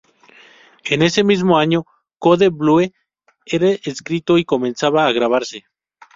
[0.83, 1.85] En ese mismo año,
[2.17, 2.89] "Code Blue"
[3.45, 5.65] era escrito y comenzaba a grabarse.